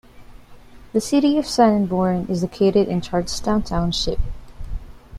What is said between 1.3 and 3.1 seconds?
of Sanborn is located in